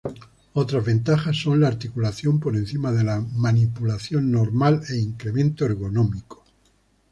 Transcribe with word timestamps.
Otras 0.53 0.83
ventajas 0.83 1.37
son 1.37 1.59
la 1.61 1.67
articulación 1.67 2.39
por 2.39 2.55
encima 2.57 2.91
de 2.91 3.03
la 3.03 3.19
manipulación 3.21 4.31
normal 4.31 4.81
e 4.89 4.95
incremento 4.97 5.63
ergonómico. 5.65 6.43